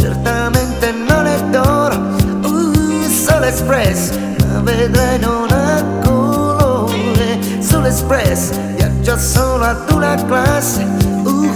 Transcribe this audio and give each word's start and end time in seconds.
certamente 0.00 0.92
non 0.92 1.26
è 1.26 1.38
d'oro, 1.50 1.96
uh, 2.42 2.72
sull'espress, 3.06 4.16
ma 4.46 4.60
vedrai 4.60 5.18
non 5.18 5.50
ha 5.50 5.84
colore, 6.02 7.38
sull'espress, 7.60 8.52
viaggia 8.76 9.18
solo 9.18 9.64
ad 9.64 9.90
una 9.90 10.14
classe, 10.24 10.82
uh, 11.22 11.52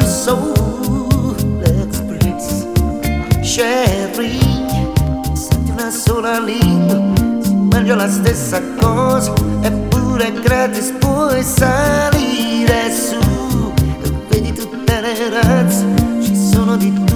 sull'express, 0.00 0.76
Sherry, 3.42 4.38
senti 5.32 5.72
una 5.72 5.90
sola 5.90 6.38
lingua, 6.38 7.00
si 7.42 7.54
mangia 7.54 7.96
la 7.96 8.08
stessa 8.08 8.62
cosa, 8.78 9.32
eppure 9.62 10.32
gratis 10.42 10.94
puoi 11.00 11.42
salire 11.42 12.92
su, 12.94 13.72
vedi 14.28 14.52
tutte 14.52 15.00
le 15.00 15.28
razze, 15.30 15.84
ci 16.22 16.36
sono 16.36 16.76
di 16.76 16.92
tutti 16.92 17.09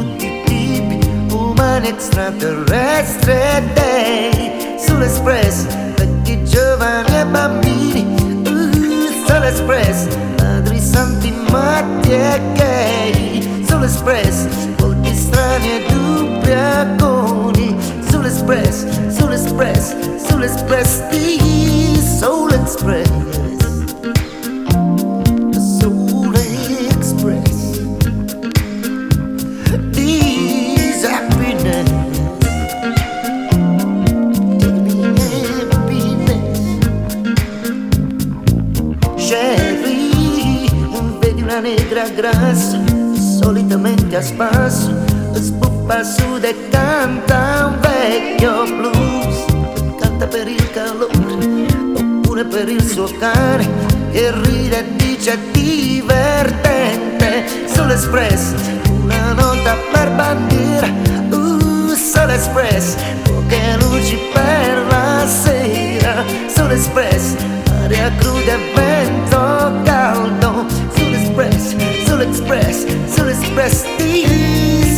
tipi, 1.55 1.61
umani, 1.61 1.89
extraterrestri 1.89 3.33
e 3.33 3.63
dei, 3.75 4.79
sull'express, 4.79 5.67
vecchi, 5.97 6.43
giovani 6.45 7.17
e 7.17 7.25
bambini, 7.25 8.17
uh, 8.47 9.27
sull'express, 9.27 10.07
padri 10.37 10.81
santi, 10.81 11.33
matti 11.51 12.11
e 12.11 12.41
gay, 12.55 13.65
sull'express, 13.67 14.47
volti 14.77 15.15
strani 15.15 15.71
e 15.71 15.85
dubbi 15.89 16.53
agoni, 16.53 17.77
sull'express, 18.11 18.87
sull'express, 19.09 19.95
sull'express, 20.27 21.09
di 21.09 22.01
Soul 22.19 22.53
Express. 22.53 23.34
A 44.17 44.23
spasso, 44.23 44.95
sbuffa 45.33 46.05
su 46.05 46.39
e 46.41 46.69
canta 46.71 47.67
un 47.67 47.81
vecchio 47.81 48.63
blues, 48.65 49.45
canta 49.99 50.27
per 50.29 50.47
il 50.47 50.71
calore, 50.71 51.67
oppure 51.97 52.45
per 52.45 52.69
il 52.69 52.83
suo 52.85 53.11
cane, 53.19 53.69
che 54.13 54.31
ride 54.43 54.79
e 54.79 54.85
dice 54.97 55.37
divertente, 55.51 57.45
sull'espress, 57.67 58.55
una 59.03 59.33
nota 59.33 59.77
per 59.93 60.11
bandiera, 60.13 60.87
uh, 61.31 61.89
sull'espress, 61.89 62.95
poche 63.25 63.77
luci 63.81 64.17
per 64.33 64.87
la 64.91 65.27
sera, 65.27 66.23
sull'espress, 66.47 67.35
aria 67.83 68.13
cruda 68.19 68.53
e 68.53 68.73
vento 68.75 69.14
sull'express, 73.55 73.87
di 73.97 74.27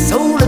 Soul 0.09 0.46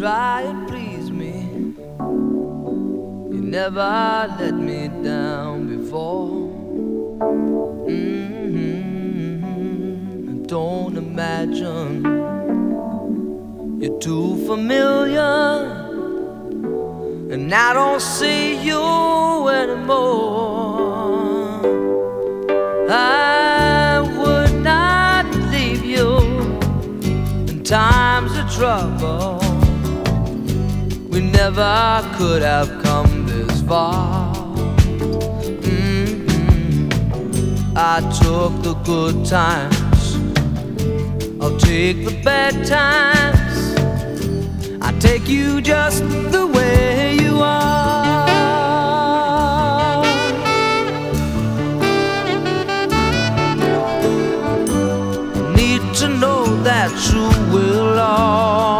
try 0.00 0.40
and 0.40 0.66
please 0.66 1.10
me. 1.10 1.74
You 3.34 3.42
never 3.42 4.34
let 4.40 4.54
me 4.54 4.88
down 5.04 5.68
before. 5.76 6.48
Mm-hmm. 7.86 8.64
Don't 10.44 10.96
imagine 10.96 12.02
you're 13.78 13.98
too 13.98 14.36
familiar, 14.46 15.20
and 17.34 17.52
I 17.52 17.74
don't 17.74 18.00
see 18.00 18.56
you 18.64 19.48
anymore. 19.48 20.80
I 22.88 24.00
would 24.18 24.54
not 24.62 25.26
leave 25.52 25.84
you 25.84 26.16
in 27.50 27.62
times 27.62 28.34
of 28.38 28.50
trouble 28.50 29.39
never 31.44 32.02
could 32.18 32.42
have 32.42 32.70
come 32.82 33.24
this 33.26 33.62
far. 33.62 34.34
Mm-hmm. 35.64 36.92
I 37.74 37.96
took 38.22 38.52
the 38.62 38.74
good 38.84 39.24
times, 39.24 40.02
I'll 41.40 41.58
take 41.58 41.98
the 42.08 42.14
bad 42.22 42.52
times. 42.66 43.54
I 44.82 44.92
take 44.98 45.26
you 45.28 45.62
just 45.62 46.02
the 46.36 46.44
way 46.56 47.16
you 47.24 47.34
are. 47.40 47.66
Need 55.56 55.82
to 56.00 56.06
know 56.22 56.44
that 56.68 56.90
you 57.10 57.24
will 57.54 57.98
always. 57.98 58.79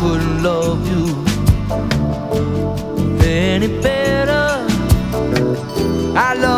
couldn't 0.00 0.42
love 0.42 0.80
you 0.90 1.04
any 3.22 3.68
better. 3.82 4.64
I 6.16 6.32
love 6.34 6.49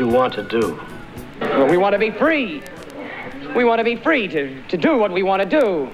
you 0.00 0.08
want 0.08 0.34
to 0.34 0.42
do? 0.42 0.80
Well, 1.40 1.68
we 1.68 1.76
want 1.76 1.92
to 1.92 1.98
be 1.98 2.10
free. 2.10 2.62
We 3.54 3.64
want 3.64 3.78
to 3.78 3.84
be 3.84 3.96
free 3.96 4.28
to, 4.28 4.62
to 4.68 4.76
do 4.76 4.96
what 4.96 5.12
we 5.12 5.22
want 5.22 5.42
to 5.42 5.60
do. 5.60 5.90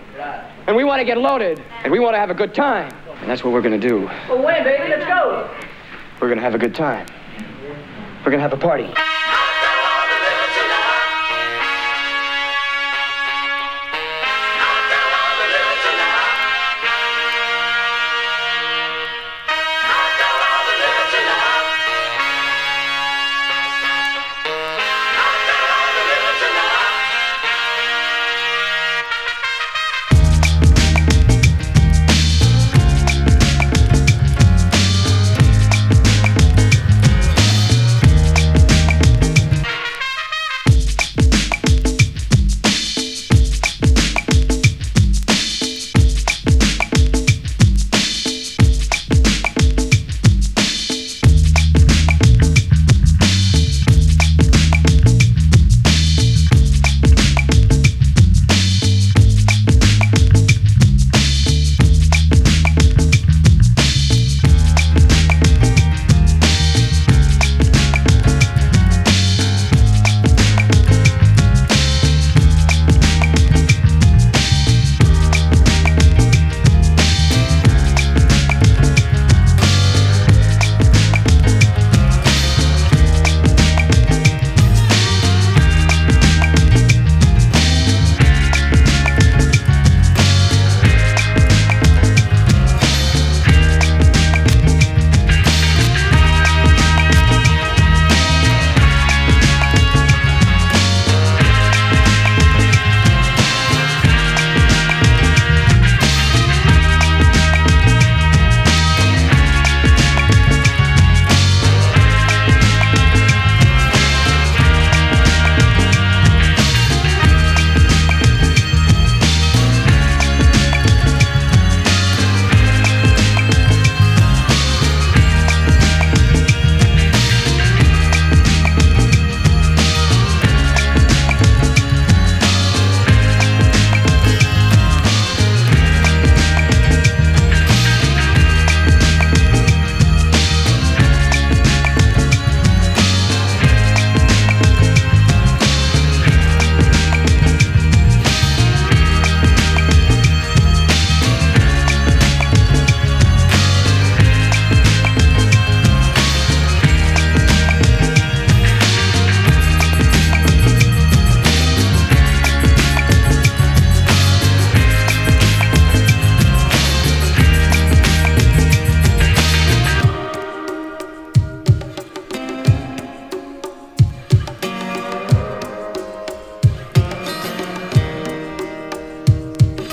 And 0.67 0.77
we 0.77 0.85
want 0.85 1.01
to 1.01 1.05
get 1.05 1.19
loaded. 1.19 1.63
And 1.85 1.93
we 1.93 1.99
want 1.99 2.15
to 2.15 2.19
have 2.19 2.31
a 2.31 2.35
good 2.35 2.55
time. 2.55 2.95
And 3.21 3.29
that's 3.29 3.45
what 3.45 3.53
we're 3.53 3.63
going 3.63 3.79
to 3.79 3.89
do. 3.89 4.07
Well, 4.29 4.43
when, 4.43 4.65
baby? 4.65 4.89
Let's 4.89 5.07
go. 5.07 5.51
We're 6.21 6.29
going 6.29 6.39
to 6.39 6.45
have 6.45 6.55
a 6.55 6.59
good 6.59 6.75
time. 6.75 7.07
We're 8.25 8.31
going 8.31 8.39
to 8.39 8.43
have 8.43 8.53
a 8.53 8.57
party. 8.57 8.93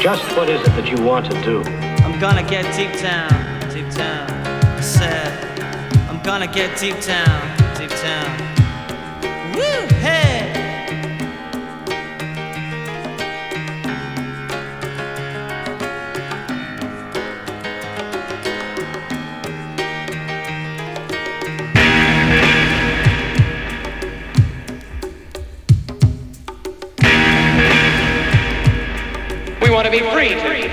Just 0.08 0.38
what 0.38 0.48
is 0.48 0.62
it 0.62 0.68
that 0.68 0.88
you 0.88 1.04
want 1.04 1.30
to 1.30 1.42
do? 1.44 1.62
I'm 2.06 2.18
gonna 2.18 2.42
get 2.42 2.64
deep 2.78 2.98
down, 3.02 3.30
deep 3.74 3.94
down. 3.94 4.32
I 4.32 4.80
said, 4.80 5.60
I'm 6.08 6.24
gonna 6.24 6.48
get 6.48 6.80
deep 6.80 7.02
down, 7.02 7.76
deep 7.78 7.90
down. 7.90 8.47
Be 30.00 30.10
free. 30.12 30.30
to, 30.30 30.67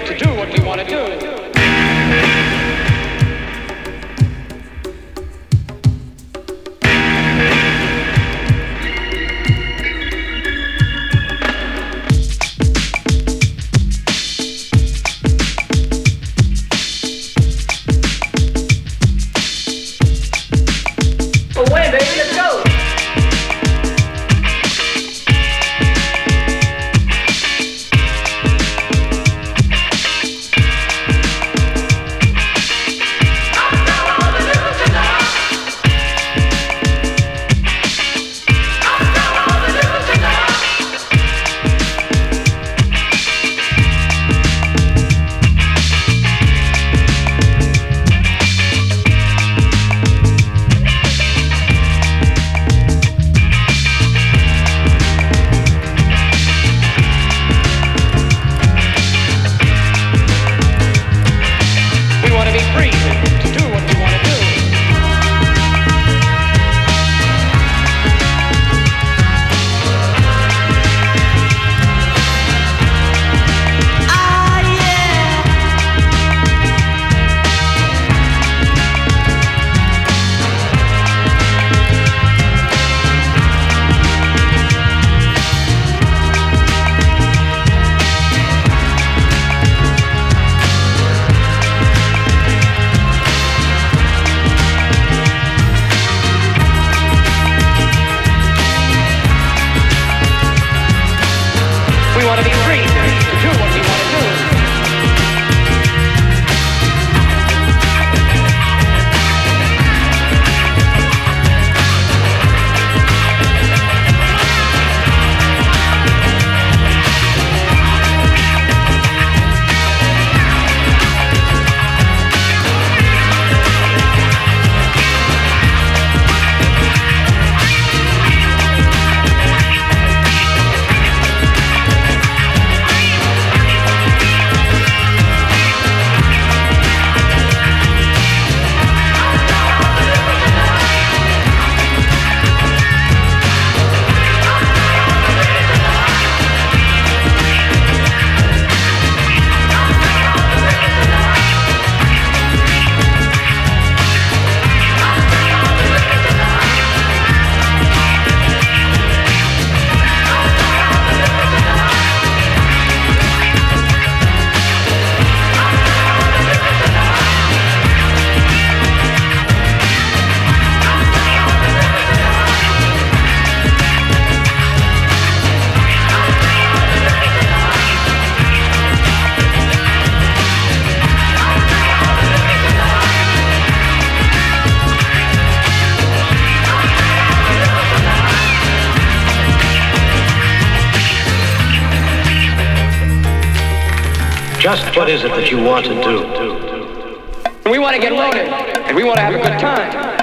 Just 194.64 194.96
what 194.96 195.10
is 195.10 195.22
it 195.24 195.28
that 195.28 195.50
you 195.50 195.62
want 195.62 195.84
to 195.84 195.92
do? 195.92 197.70
We 197.70 197.78
want 197.78 197.96
to 197.96 198.00
get 198.00 198.12
loaded, 198.12 198.48
and 198.48 198.96
we 198.96 199.04
want 199.04 199.16
to 199.16 199.22
have 199.22 199.34
a 199.34 199.36
good 199.36 199.60
time. 199.60 200.13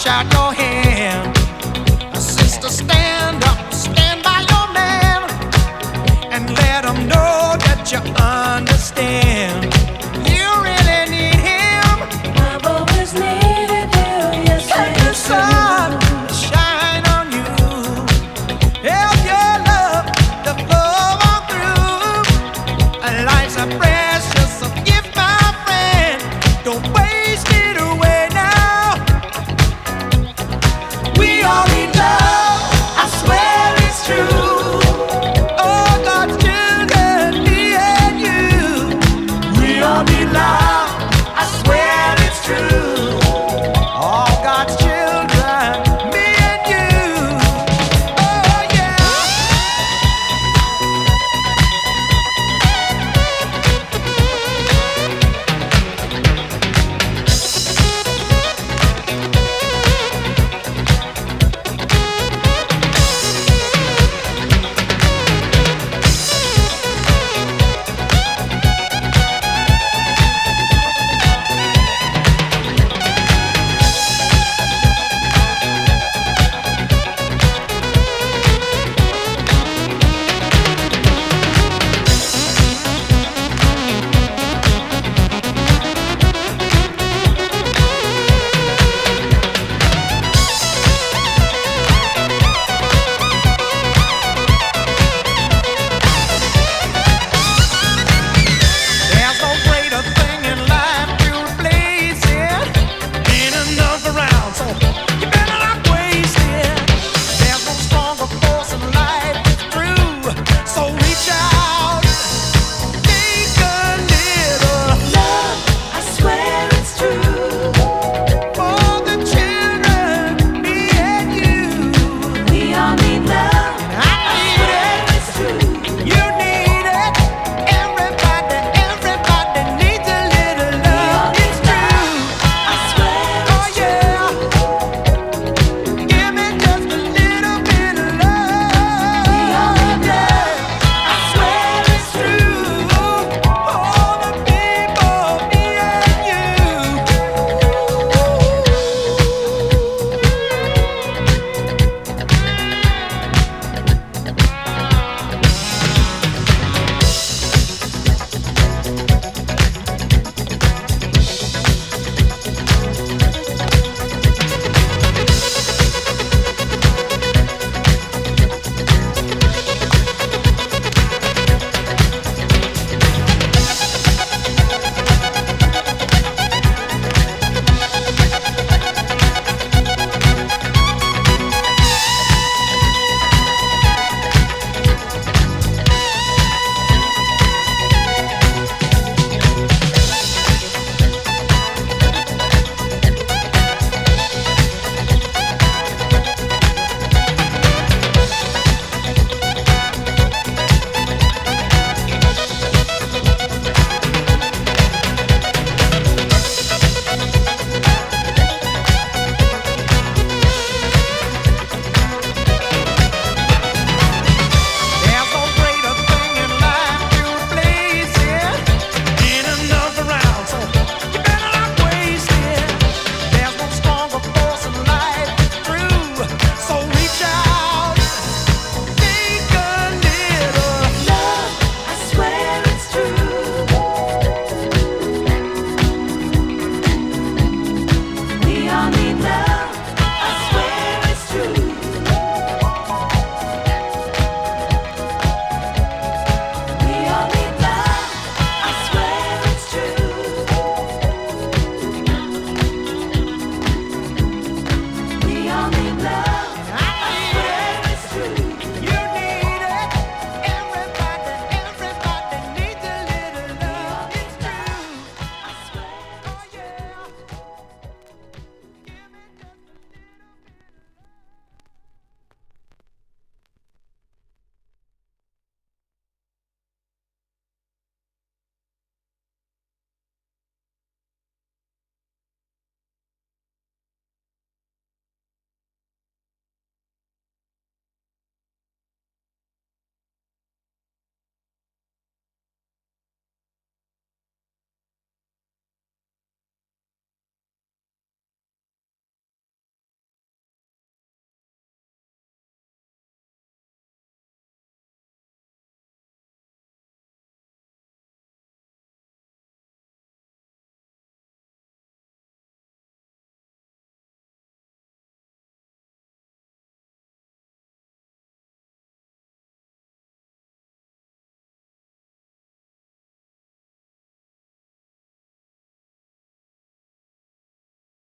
Reach 0.00 0.06
out 0.06 0.39